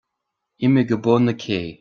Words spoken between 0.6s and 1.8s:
Imigh go bun na cé.